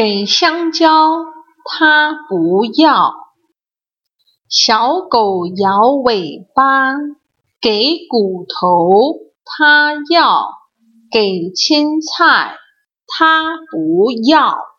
[0.00, 0.88] 给香蕉
[1.62, 3.12] 它不要。
[4.48, 6.94] 小狗摇尾巴
[7.60, 10.48] 给骨头它要。
[11.12, 12.56] 给青菜
[13.06, 14.69] 它不要。